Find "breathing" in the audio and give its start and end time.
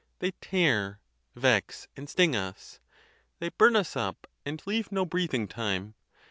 5.05-5.47